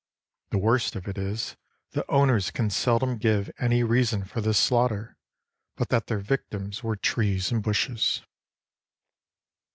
The 0.49 0.57
worst 0.57 0.95
of 0.95 1.07
it 1.07 1.15
is, 1.15 1.57
the 1.91 2.03
owners 2.09 2.49
can 2.49 2.71
seldom 2.71 3.19
give 3.19 3.51
any 3.59 3.83
reason 3.83 4.25
for 4.25 4.41
this 4.41 4.57
slaughter 4.57 5.15
but 5.75 5.89
that 5.89 6.07
their 6.07 6.17
victims 6.17 6.81
were 6.83 6.95
trees 6.95 7.51
and 7.51 7.61
bushes. 7.61 8.23